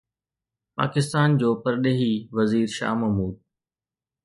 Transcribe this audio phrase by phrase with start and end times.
[0.79, 2.11] پاڪستان جو پرڏيهي
[2.41, 3.35] وزير شاهه محمود